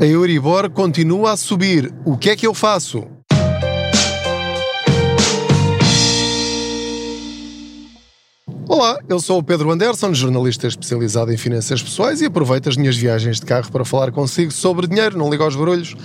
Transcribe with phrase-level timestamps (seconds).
[0.00, 1.92] A Euribor continua a subir.
[2.04, 3.04] O que é que eu faço?
[8.68, 12.96] Olá, eu sou o Pedro Anderson, jornalista especializado em finanças pessoais e aproveito as minhas
[12.96, 15.96] viagens de carro para falar consigo sobre dinheiro, não ligo aos barulhos.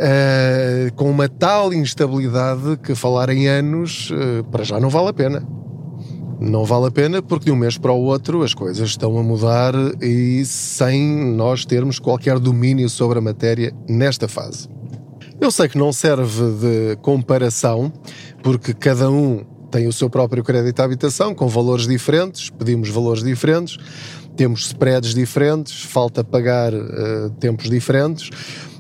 [0.01, 5.13] uh, com uma tal instabilidade que falar em anos uh, para já não vale a
[5.13, 5.47] pena.
[6.39, 9.21] Não vale a pena porque de um mês para o outro as coisas estão a
[9.21, 14.67] mudar e sem nós termos qualquer domínio sobre a matéria nesta fase.
[15.39, 17.93] Eu sei que não serve de comparação,
[18.43, 23.23] porque cada um tem o seu próprio crédito à habitação com valores diferentes, pedimos valores
[23.23, 23.77] diferentes,
[24.35, 28.29] temos spreads diferentes, falta pagar uh, tempos diferentes.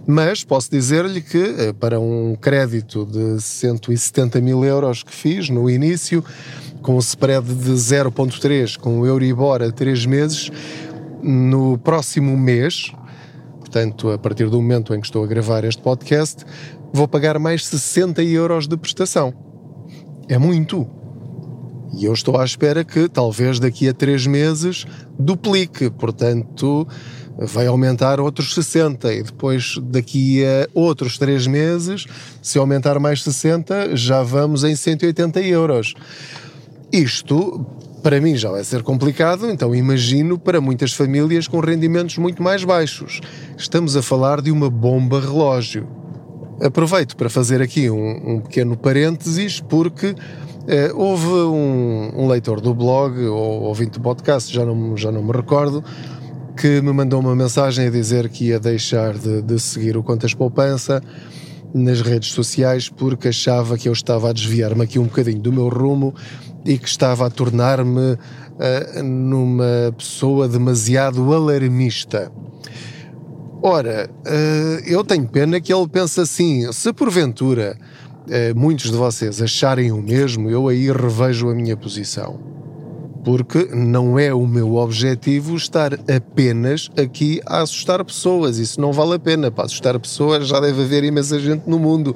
[0.05, 5.69] Mas posso dizer-lhe que eh, para um crédito de 170 mil euros que fiz no
[5.69, 6.23] início,
[6.81, 10.51] com o spread de 0.3, com o Euribor a 3 meses,
[11.21, 12.91] no próximo mês,
[13.59, 16.43] portanto, a partir do momento em que estou a gravar este podcast,
[16.91, 19.33] vou pagar mais 60 euros de prestação.
[20.27, 20.87] É muito.
[21.93, 24.85] E eu estou à espera que talvez daqui a 3 meses
[25.19, 25.89] duplique.
[25.89, 26.87] Portanto,
[27.41, 32.05] vai aumentar outros 60 e depois daqui a outros 3 meses,
[32.41, 35.93] se aumentar mais 60, já vamos em 180 euros.
[36.91, 37.65] Isto
[38.01, 42.63] para mim já vai ser complicado, então imagino para muitas famílias com rendimentos muito mais
[42.63, 43.21] baixos.
[43.57, 45.87] Estamos a falar de uma bomba relógio.
[46.61, 50.15] Aproveito para fazer aqui um, um pequeno parênteses, porque
[50.67, 55.23] eh, houve um, um, leitor do blog ou ouvinte do podcast, já não, já não
[55.23, 55.83] me recordo,
[56.55, 60.33] que me mandou uma mensagem a dizer que ia deixar de, de seguir o Contas
[60.33, 61.01] Poupança
[61.73, 65.69] nas redes sociais porque achava que eu estava a desviar-me aqui um bocadinho do meu
[65.69, 66.13] rumo
[66.65, 72.31] e que estava a tornar-me uh, numa pessoa demasiado alarmista.
[73.63, 76.71] Ora, uh, eu tenho pena que ele pense assim.
[76.71, 77.77] Se porventura
[78.27, 82.50] uh, muitos de vocês acharem o mesmo, eu aí revejo a minha posição
[83.23, 88.57] porque não é o meu objetivo estar apenas aqui a assustar pessoas.
[88.57, 89.51] Isso não vale a pena.
[89.51, 92.15] Para assustar pessoas já deve haver imensa gente no mundo.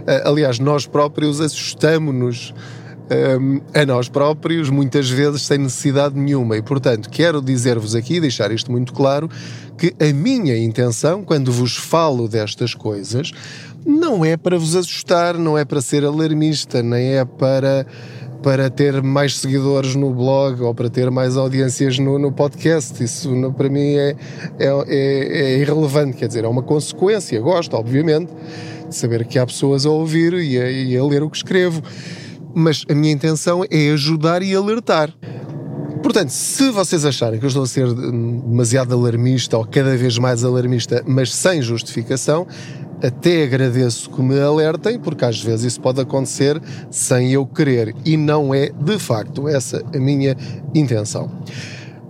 [0.00, 2.54] Uh, aliás, nós próprios assustamos-nos
[3.10, 6.56] um, a nós próprios, muitas vezes sem necessidade nenhuma.
[6.56, 9.30] E, portanto, quero dizer-vos aqui, deixar isto muito claro,
[9.78, 13.32] que a minha intenção, quando vos falo destas coisas,
[13.84, 17.86] não é para vos assustar, não é para ser alarmista, nem é para
[18.42, 23.02] para ter mais seguidores no blog ou para ter mais audiências no, no podcast.
[23.02, 24.16] Isso para mim é,
[24.58, 27.40] é, é, é, irrelevante, quer dizer, é uma consequência.
[27.40, 28.32] Gosto, obviamente,
[28.88, 31.82] de saber que há pessoas a ouvir e a, e a ler o que escrevo.
[32.54, 35.12] Mas a minha intenção é ajudar e alertar.
[36.02, 40.44] Portanto, se vocês acharem que eu estou a ser demasiado alarmista ou cada vez mais
[40.44, 42.46] alarmista, mas sem justificação,
[43.02, 46.60] até agradeço que me alertem, porque às vezes isso pode acontecer
[46.90, 50.36] sem eu querer e não é de facto essa a minha
[50.74, 51.30] intenção.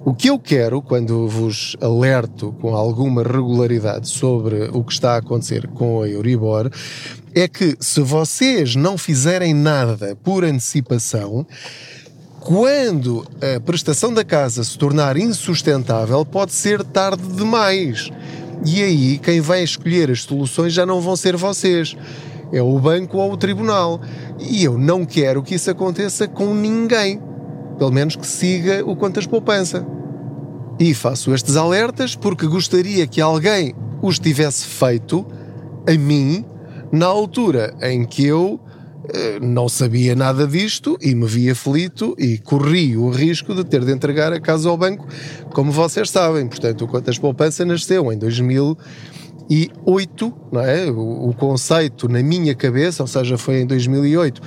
[0.04, 5.16] O que eu quero, quando vos alerto com alguma regularidade sobre o que está a
[5.16, 6.70] acontecer com a Euribor,
[7.34, 11.44] é que se vocês não fizerem nada por antecipação,
[12.38, 18.08] quando a prestação da casa se tornar insustentável, pode ser tarde demais.
[18.64, 21.96] E aí, quem vai escolher as soluções já não vão ser vocês.
[22.52, 24.00] É o banco ou o tribunal.
[24.38, 27.20] E eu não quero que isso aconteça com ninguém.
[27.78, 29.86] Pelo menos que siga o Contas Poupança.
[30.78, 35.26] E faço estes alertas porque gostaria que alguém os tivesse feito
[35.86, 36.44] a mim
[36.92, 38.60] na altura em que eu
[39.40, 43.92] não sabia nada disto e me vi aflito e corri o risco de ter de
[43.92, 45.06] entregar a casa ao banco,
[45.52, 46.46] como vocês sabem.
[46.46, 50.90] Portanto, o Contas Poupança nasceu em 2008, não é?
[50.90, 54.40] O, o conceito na minha cabeça, ou seja, foi em 2008,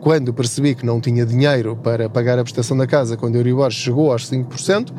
[0.00, 3.70] quando percebi que não tinha dinheiro para pagar a prestação da casa quando o Euribor
[3.70, 4.92] chegou aos 5%,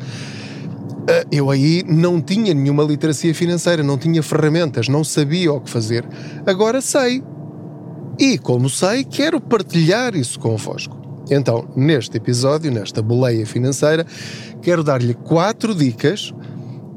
[1.08, 5.70] eh, eu aí não tinha nenhuma literacia financeira, não tinha ferramentas, não sabia o que
[5.70, 6.04] fazer.
[6.46, 7.22] Agora sei.
[8.18, 10.96] E como sei, quero partilhar isso convosco.
[11.30, 14.04] Então, neste episódio, nesta boleia financeira,
[14.60, 16.32] quero dar-lhe quatro dicas,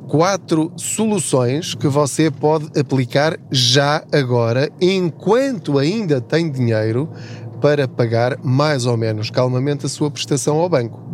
[0.07, 7.07] quatro soluções que você pode aplicar já agora, enquanto ainda tem dinheiro
[7.61, 11.10] para pagar mais ou menos calmamente a sua prestação ao banco.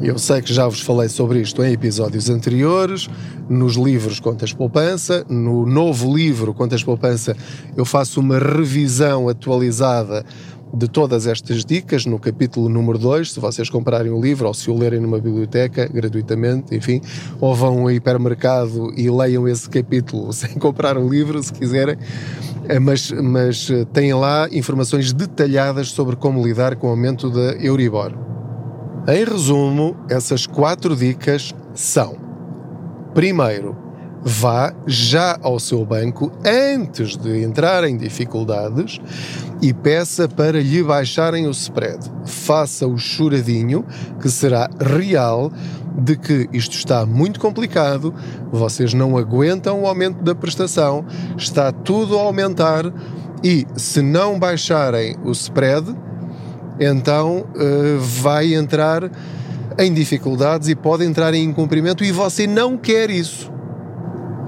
[0.00, 3.08] Eu sei que já vos falei sobre isto em episódios anteriores,
[3.48, 7.36] nos livros Contas Poupança, no novo livro Contas Poupança
[7.76, 10.24] eu faço uma revisão atualizada
[10.72, 14.70] de todas estas dicas no capítulo número 2, se vocês comprarem o livro ou se
[14.70, 17.00] o lerem numa biblioteca gratuitamente, enfim,
[17.40, 21.96] ou vão ao hipermercado e leiam esse capítulo sem comprar o livro, se quiserem,
[22.68, 27.52] eh, mas, mas eh, têm lá informações detalhadas sobre como lidar com o aumento da
[27.54, 28.37] Euribor.
[29.08, 32.14] Em resumo, essas quatro dicas são:
[33.14, 33.74] primeiro,
[34.22, 39.00] vá já ao seu banco antes de entrar em dificuldades
[39.62, 42.00] e peça para lhe baixarem o spread.
[42.26, 43.82] Faça o choradinho,
[44.20, 45.50] que será real,
[45.98, 48.14] de que isto está muito complicado,
[48.52, 52.84] vocês não aguentam o aumento da prestação, está tudo a aumentar
[53.42, 55.96] e se não baixarem o spread,
[56.80, 59.10] então uh, vai entrar
[59.78, 63.52] em dificuldades e pode entrar em incumprimento e você não quer isso.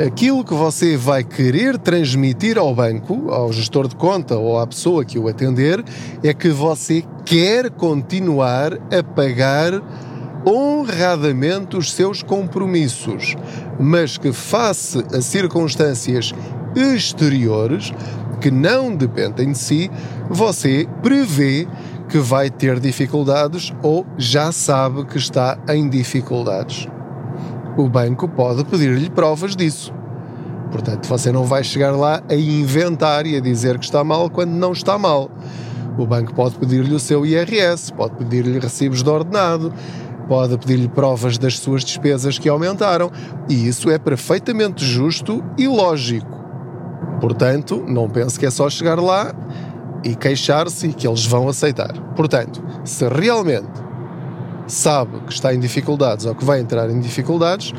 [0.05, 5.05] Aquilo que você vai querer transmitir ao banco, ao gestor de conta ou à pessoa
[5.05, 5.85] que o atender,
[6.25, 9.83] é que você quer continuar a pagar
[10.47, 13.37] honradamente os seus compromissos,
[13.79, 16.33] mas que, face a circunstâncias
[16.75, 17.93] exteriores
[18.41, 19.91] que não dependem de si,
[20.31, 21.69] você prevê
[22.11, 26.89] que vai ter dificuldades ou já sabe que está em dificuldades.
[27.77, 29.95] O banco pode pedir-lhe provas disso.
[30.73, 34.51] Portanto, você não vai chegar lá a inventar e a dizer que está mal quando
[34.51, 35.31] não está mal.
[35.97, 39.73] O banco pode pedir-lhe o seu IRS, pode pedir-lhe recibos de ordenado,
[40.29, 43.11] pode pedir-lhe provas das suas despesas que aumentaram,
[43.49, 46.41] e isso é perfeitamente justo e lógico.
[47.21, 49.35] Portanto, não pense que é só chegar lá
[50.05, 51.93] e queixar-se que eles vão aceitar.
[52.15, 53.69] Portanto, se realmente
[54.67, 57.73] sabe que está em dificuldades ou que vai entrar em dificuldades,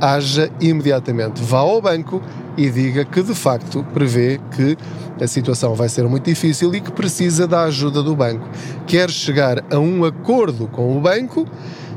[0.00, 2.20] haja imediatamente, vá ao banco
[2.56, 4.76] e diga que de facto prevê que
[5.20, 8.48] a situação vai ser muito difícil e que precisa da ajuda do banco.
[8.86, 11.46] Quer chegar a um acordo com o banco,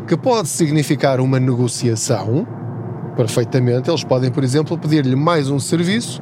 [0.07, 2.47] que pode significar uma negociação,
[3.15, 3.89] perfeitamente.
[3.89, 6.21] Eles podem, por exemplo, pedir-lhe mais um serviço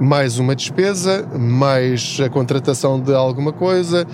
[0.00, 4.06] mais uma despesa, mais a contratação de alguma coisa,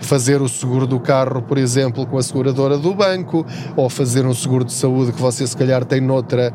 [0.00, 3.44] fazer o seguro do carro, por exemplo, com a seguradora do banco,
[3.76, 6.52] ou fazer um seguro de saúde que você se calhar tem noutra,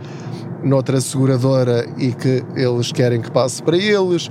[0.64, 4.28] noutra seguradora e que eles querem que passe para eles.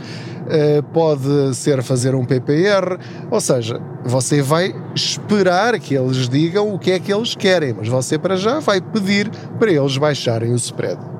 [0.47, 6.79] Uh, pode ser fazer um PPR, ou seja, você vai esperar que eles digam o
[6.79, 10.57] que é que eles querem, mas você para já vai pedir para eles baixarem o
[10.57, 11.16] spread.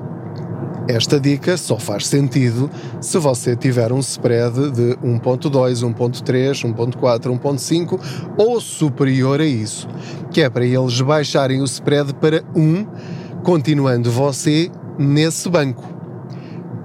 [0.87, 5.49] Esta dica só faz sentido se você tiver um spread de 1.2,
[5.83, 7.99] 1.3, 1.4, 1.5
[8.37, 9.85] ou superior a isso,
[10.31, 12.87] que é para eles baixarem o spread para 1,
[13.43, 15.97] continuando você nesse banco.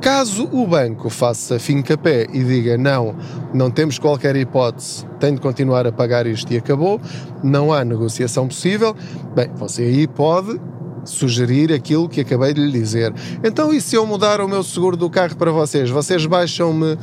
[0.01, 3.15] Caso o banco faça fim-capé e diga não,
[3.55, 7.01] não temos qualquer hipótese, tem de continuar a pagar isto e acabou,
[7.41, 8.97] não há negociação possível,
[9.33, 10.61] bem, você aí pode
[11.05, 13.13] sugerir aquilo que acabei de lhe dizer.
[13.43, 15.91] Então, e se eu mudar o meu seguro do carro para vocês?
[15.91, 16.97] Vocês baixam-me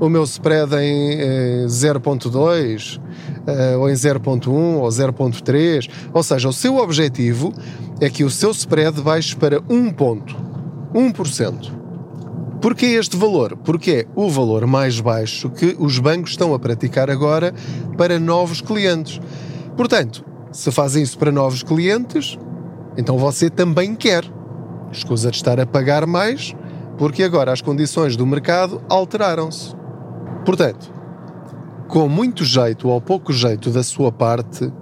[0.00, 5.88] o meu spread em, em 0.2 uh, ou em 0.1 ou 0.3.
[6.12, 7.52] Ou seja, o seu objetivo
[8.00, 10.36] é que o seu spread baixe para 1 ponto,
[10.94, 11.72] 1%.
[12.60, 13.56] Porquê este valor?
[13.58, 17.54] Porque é o valor mais baixo que os bancos estão a praticar agora
[17.96, 19.20] para novos clientes.
[19.76, 22.38] Portanto, se fazem isso para novos clientes,
[22.96, 24.24] então você também quer.
[24.92, 26.54] Escusa de estar a pagar mais,
[26.96, 29.74] porque agora as condições do mercado alteraram-se.
[30.44, 30.92] Portanto,
[31.88, 34.72] com muito jeito ou pouco jeito da sua parte,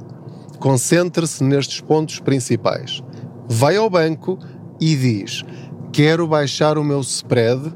[0.58, 3.02] concentre-se nestes pontos principais.
[3.48, 4.38] Vai ao banco
[4.80, 5.44] e diz:
[5.92, 7.72] Quero baixar o meu spread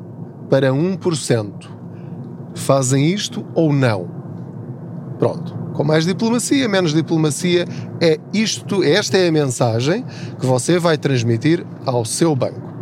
[0.49, 1.53] para 1%.
[2.55, 4.09] Fazem isto ou não?
[5.19, 5.66] Pronto.
[5.77, 7.67] Com mais diplomacia, menos diplomacia,
[8.01, 10.03] é isto, esta é a mensagem
[10.41, 12.73] que você vai transmitir ao seu banco.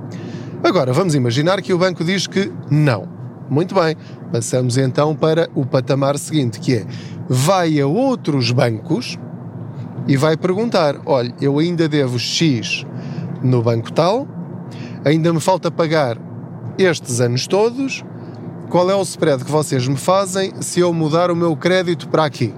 [0.63, 3.09] Agora, vamos imaginar que o banco diz que não.
[3.51, 3.97] Muito bem,
[4.31, 6.87] passamos então para o patamar seguinte, que é
[7.29, 9.19] vai a outros bancos
[10.07, 12.87] e vai perguntar: olha, eu ainda devo X
[13.43, 14.25] no banco tal,
[15.05, 16.17] ainda me falta pagar
[16.79, 18.05] estes anos todos,
[18.71, 22.25] qual é o spread que vocês me fazem se eu mudar o meu crédito para
[22.25, 22.55] aqui?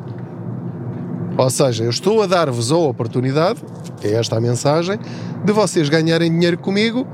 [1.37, 3.62] Ou seja, eu estou a dar-vos a oportunidade,
[4.02, 4.99] é esta a mensagem,
[5.45, 7.07] de vocês ganharem dinheiro comigo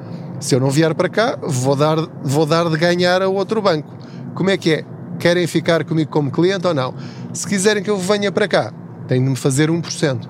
[0.43, 3.97] se eu não vier para cá, vou dar, vou dar de ganhar a outro banco.
[4.35, 4.85] Como é que é?
[5.21, 6.95] Querem ficar comigo como cliente ou não?
[7.33, 8.73] Se quiserem que eu venha para cá,
[9.07, 10.29] têm de me fazer 1%.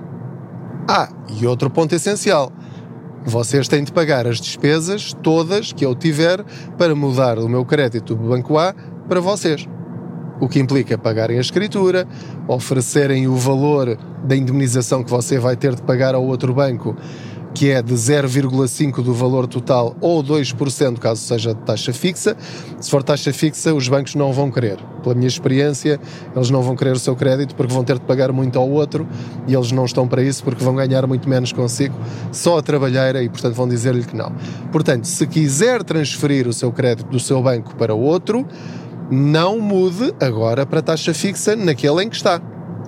[0.86, 2.52] Ah, e outro ponto essencial.
[3.24, 6.44] Vocês têm de pagar as despesas todas que eu tiver
[6.76, 8.74] para mudar o meu crédito do banco A
[9.08, 9.66] para vocês.
[10.42, 12.04] O que implica pagarem a escritura,
[12.48, 16.96] oferecerem o valor da indemnização que você vai ter de pagar ao outro banco
[17.54, 22.36] que é de 0,5% do valor total ou 2% caso seja de taxa fixa.
[22.80, 24.78] Se for taxa fixa, os bancos não vão querer.
[25.02, 26.00] Pela minha experiência,
[26.34, 29.06] eles não vão querer o seu crédito porque vão ter de pagar muito ao outro
[29.46, 31.94] e eles não estão para isso porque vão ganhar muito menos consigo
[32.32, 34.32] só a trabalheira e, portanto, vão dizer-lhe que não.
[34.72, 38.44] Portanto, se quiser transferir o seu crédito do seu banco para outro,
[39.10, 42.40] não mude agora para taxa fixa naquele em que está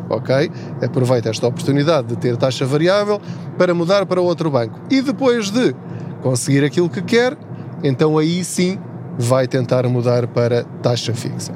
[0.09, 0.51] ok?
[0.83, 3.21] Aproveita esta oportunidade de ter taxa variável
[3.57, 4.79] para mudar para outro banco.
[4.91, 5.75] E depois de
[6.23, 7.37] conseguir aquilo que quer,
[7.83, 8.79] então aí sim
[9.19, 11.53] vai tentar mudar para taxa fixa.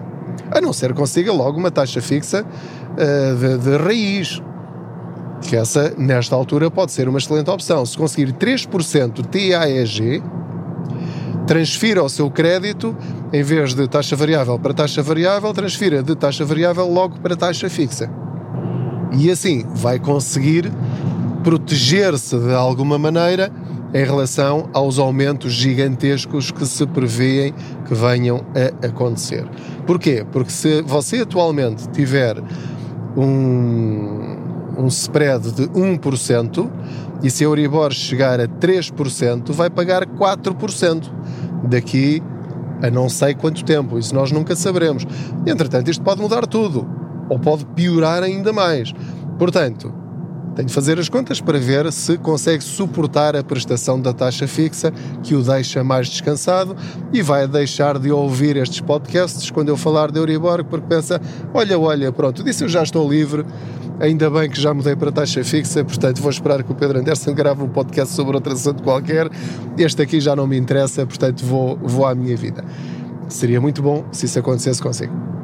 [0.51, 4.43] A não ser que consiga logo uma taxa fixa uh, de, de raiz,
[5.43, 7.85] que essa, nesta altura, pode ser uma excelente opção.
[7.85, 10.23] Se conseguir 3% TAEG,
[11.49, 12.97] transfira o seu crédito,
[13.33, 17.69] em vez de taxa variável para taxa variável, transfira de taxa variável logo para taxa
[17.69, 18.09] fixa
[19.13, 20.71] e assim vai conseguir
[21.43, 23.51] proteger-se de alguma maneira
[23.95, 27.55] em relação aos aumentos gigantescos que se prevêem
[27.87, 28.45] que venham
[28.83, 29.47] a acontecer.
[29.87, 30.27] Porquê?
[30.31, 32.37] Porque se você atualmente tiver
[33.17, 34.37] um,
[34.77, 36.71] um spread de 1%
[37.23, 41.18] e se a Euribor chegar a 3%, vai pagar 4%
[41.65, 42.23] daqui
[42.83, 43.99] a não sei quanto tempo.
[43.99, 45.07] Isso nós nunca saberemos.
[45.47, 46.87] Entretanto, isto pode mudar tudo
[47.29, 48.93] ou pode piorar ainda mais.
[49.39, 49.93] Portanto,
[50.59, 54.93] tem de fazer as contas para ver se consegue suportar a prestação da taxa fixa
[55.23, 56.77] que o deixa mais descansado
[57.13, 61.21] e vai deixar de ouvir estes podcasts quando eu falar de Euribor, porque pensa:
[61.55, 63.47] olha, olha, pronto, disse eu já estou livre,
[64.01, 67.33] ainda bem que já mudei para taxa fixa, portanto vou esperar que o Pedro Anderson
[67.35, 69.31] grave um podcast sobre outro assunto qualquer.
[69.79, 72.65] Este aqui já não me interessa, portanto vou, vou à minha vida.
[73.29, 75.38] Seria muito bom se isso acontecesse consigo.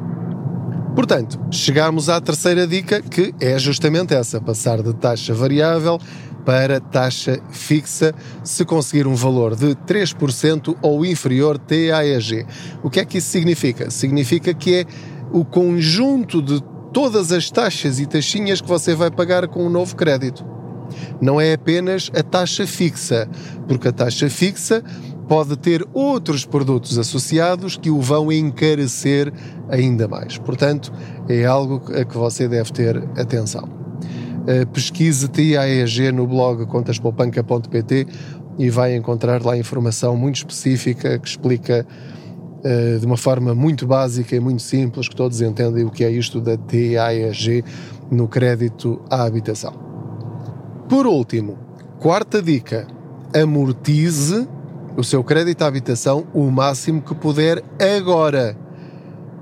[0.95, 5.99] Portanto, chegamos à terceira dica, que é justamente essa: passar de taxa variável
[6.45, 12.45] para taxa fixa se conseguir um valor de 3% ou inferior TAEG.
[12.81, 13.89] O que é que isso significa?
[13.89, 14.85] Significa que é
[15.33, 19.69] o conjunto de todas as taxas e taxinhas que você vai pagar com o um
[19.69, 20.45] novo crédito.
[21.19, 23.27] Não é apenas a taxa fixa,
[23.67, 24.83] porque a taxa fixa
[25.27, 29.31] pode ter outros produtos associados que o vão encarecer
[29.69, 30.37] ainda mais.
[30.37, 30.91] Portanto,
[31.27, 33.63] é algo a que você deve ter atenção.
[33.63, 38.07] Uh, pesquise TAEG no blog contaspoupanca.pt
[38.59, 41.85] e vai encontrar lá informação muito específica que explica
[42.59, 46.11] uh, de uma forma muito básica e muito simples que todos entendem o que é
[46.11, 47.63] isto da TAEG
[48.11, 49.73] no crédito à habitação.
[50.87, 51.57] Por último,
[51.99, 52.85] quarta dica:
[53.33, 54.47] amortize
[54.97, 57.63] o seu crédito à habitação o máximo que puder
[57.97, 58.57] agora.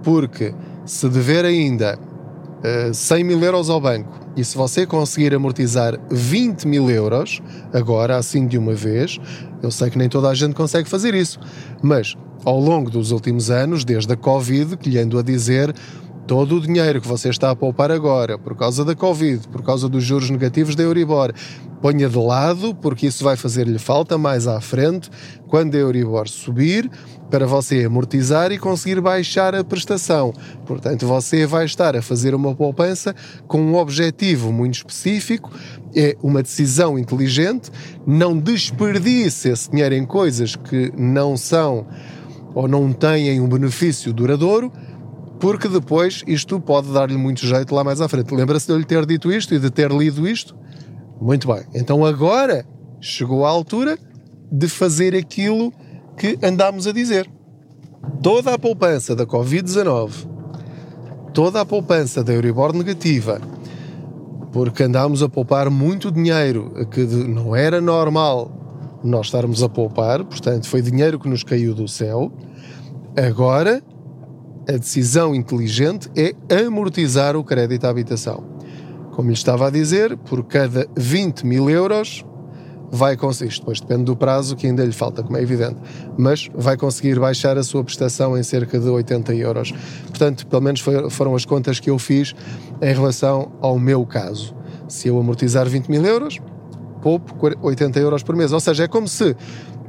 [0.04, 0.54] Porque
[0.86, 6.00] se dever ainda uh, eh, 100 mil euros ao banco e se você conseguir amortizar
[6.10, 7.42] 20 mil euros,
[7.72, 9.20] agora assim de uma vez,
[9.62, 11.40] eu sei que nem toda a gente consegue fazer isso,
[11.82, 15.74] mas ao longo dos últimos anos, desde a Covid, que lhe ando a dizer
[16.28, 19.90] todo o dinheiro que você está a poupar agora, por causa da Covid, por causa
[19.90, 21.34] dos juros negativos da Euribor,
[21.82, 25.10] ponha de lado, porque isso vai fazer-lhe falta mais à frente,
[25.48, 26.90] quando a Euribor subir,
[27.30, 30.32] para você amortizar e conseguir baixar a prestação.
[30.66, 33.14] Portanto, você vai estar a fazer uma poupança
[33.48, 35.52] com um objetivo muito específico,
[35.94, 37.70] é uma decisão inteligente,
[38.08, 41.86] não desperdice esse dinheiro em coisas que não são
[42.56, 44.72] ou não têm um benefício duradouro,
[45.44, 48.34] porque depois isto pode dar-lhe muito jeito lá mais à frente.
[48.34, 50.56] Lembra-se de eu lhe ter dito isto e de ter lido isto?
[51.20, 51.66] Muito bem.
[51.76, 52.66] Então agora
[53.02, 54.00] chegou a altura
[54.50, 55.74] de fazer aquilo
[56.16, 57.30] que andámos a dizer.
[58.22, 60.12] Toda a poupança da Covid-19,
[61.34, 63.42] toda a poupança da Euribor negativa,
[64.54, 70.70] porque andámos a poupar muito dinheiro que não era normal nós estarmos a poupar, portanto,
[70.70, 72.32] foi dinheiro que nos caiu do céu.
[73.18, 73.84] Agora,
[74.68, 76.34] a decisão inteligente é
[76.66, 78.44] amortizar o crédito à habitação.
[79.12, 82.26] Como lhe estava a dizer, por cada 20 mil euros
[82.92, 85.78] vai conseguir, depois depende do prazo que ainda lhe falta, como é evidente,
[86.18, 89.74] mas vai conseguir baixar a sua prestação em cerca de 80 euros.
[90.08, 90.80] Portanto, pelo menos
[91.10, 92.36] foram as contas que eu fiz
[92.82, 94.56] em relação ao meu caso.
[94.88, 96.40] Se eu amortizar 20 mil euros,
[97.02, 98.54] poupo 80 euros por mês.
[98.54, 99.36] Ou seja, é como se,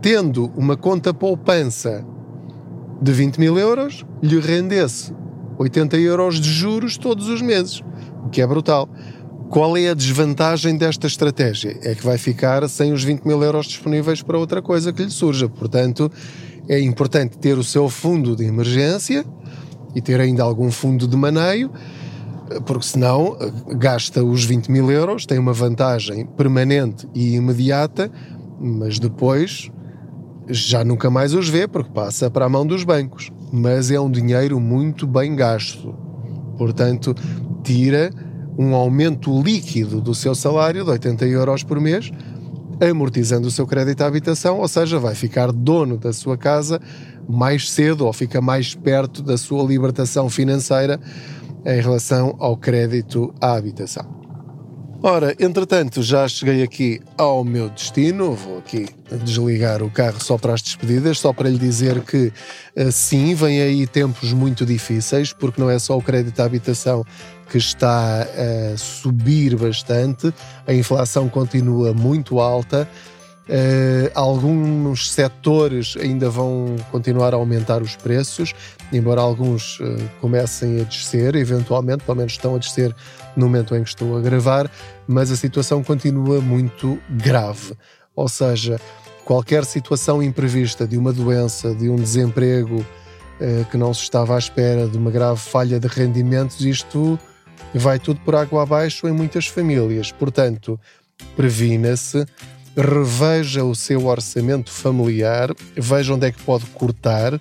[0.01, 2.05] tendo uma conta poupança
[3.01, 5.13] de 20 mil euros, lhe rendesse
[5.59, 7.83] 80 euros de juros todos os meses,
[8.25, 8.89] o que é brutal.
[9.51, 11.79] Qual é a desvantagem desta estratégia?
[11.83, 15.11] É que vai ficar sem os 20 mil euros disponíveis para outra coisa que lhe
[15.11, 15.49] surja.
[15.49, 16.11] Portanto,
[16.69, 19.25] é importante ter o seu fundo de emergência
[19.95, 21.71] e ter ainda algum fundo de maneio
[22.67, 28.11] porque senão eh, gasta os 20 mil euros, tem uma vantagem permanente e imediata,
[28.61, 29.71] mas depois
[30.49, 33.31] já nunca mais os vê porque passa para a mão dos bancos.
[33.53, 35.95] Mas é um dinheiro muito bem gasto.
[36.57, 37.15] Portanto,
[37.63, 38.11] tira
[38.59, 42.11] um aumento líquido do seu salário de 80 euros por mês,
[42.81, 46.81] amortizando o seu crédito à habitação, ou seja, vai ficar dono da sua casa
[47.29, 51.01] mais cedo ou fica mais perto da sua libertação financeira
[51.65, 54.24] em relação ao crédito à habitação.
[55.07, 58.33] Ora, entretanto, já cheguei aqui ao meu destino.
[58.33, 58.89] Vou aqui
[59.23, 62.33] desligar o carro só para as despedidas, só para lhe dizer que
[62.75, 67.05] eh, sim, vem aí tempos muito difíceis, porque não é só o crédito à habitação
[67.51, 70.33] que está a subir bastante,
[70.67, 72.89] a inflação continua muito alta.
[73.47, 78.55] Uh, alguns setores ainda vão continuar a aumentar os preços,
[78.91, 82.97] embora alguns uh, comecem a descer, eventualmente, pelo menos estão a descer
[83.37, 84.71] no momento em que estou a gravar,
[85.07, 87.75] mas a situação continua muito grave.
[88.17, 88.81] Ou seja,
[89.27, 94.39] qualquer situação imprevista de uma doença, de um desemprego uh, que não se estava à
[94.39, 97.19] espera, de uma grave falha de rendimentos, isto
[97.75, 100.11] vai tudo por água abaixo em muitas famílias.
[100.11, 100.81] Portanto,
[101.37, 102.25] previna-se
[102.77, 107.41] reveja o seu orçamento familiar, veja onde é que pode cortar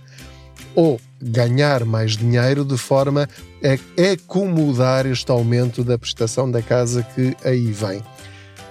[0.76, 3.30] ou ganhar mais dinheiro de forma
[3.64, 8.04] a acomodar este aumento da prestação da casa que aí vem.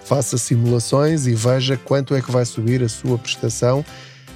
[0.04, 3.84] Faça simulações e veja quanto é que vai subir a sua prestação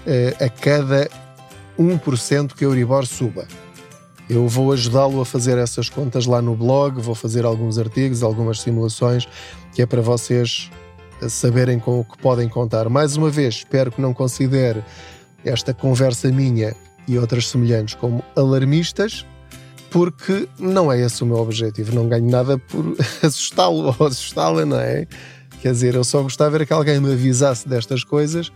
[0.06, 1.08] eh, a cada
[1.78, 3.46] 1% que a Euribor suba.
[4.28, 8.60] Eu vou ajudá-lo a fazer essas contas lá no blog, vou fazer alguns artigos, algumas
[8.60, 9.28] simulações,
[9.74, 10.70] que é para vocês
[11.28, 12.88] saberem com o que podem contar.
[12.88, 14.84] Mais uma vez, espero que não considere
[15.44, 16.74] esta conversa minha
[17.06, 19.24] e outras semelhantes como alarmistas,
[19.90, 21.94] porque não é esse o meu objetivo.
[21.94, 25.06] Não ganho nada por assustá-lo ou assustá-la, não é?
[25.60, 28.52] Quer dizer, eu só gostava era que alguém me avisasse destas coisas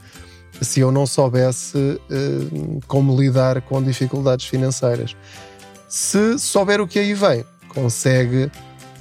[0.60, 5.16] se eu não soubesse uh, como lidar com dificuldades financeiras.
[5.88, 8.50] Se souber o que aí vem, consegue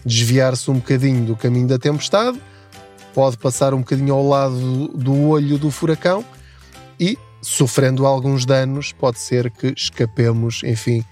[0.06, 2.40] desviar-se um bocadinho do caminho da tempestade
[3.14, 6.24] pode passar um bocadinho ao lado do olho do furacão
[7.00, 11.04] e, sofrendo alguns danos, pode ser que escapemos, enfim,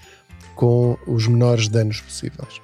[0.55, 2.61] com os menores danos possíveis.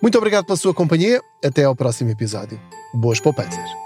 [0.00, 1.20] Muito obrigado pela sua companhia.
[1.44, 2.60] Até ao próximo episódio.
[2.94, 3.85] Boas poupanças.